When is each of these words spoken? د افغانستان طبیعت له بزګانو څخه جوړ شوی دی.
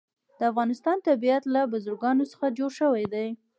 د 0.37 0.39
افغانستان 0.51 0.97
طبیعت 1.07 1.43
له 1.53 1.61
بزګانو 1.71 2.23
څخه 2.31 2.45
جوړ 2.57 2.71
شوی 2.79 3.05
دی. 3.13 3.27